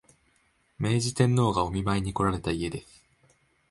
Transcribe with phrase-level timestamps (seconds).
[0.79, 3.03] 明治天皇がお見舞いにこられた家です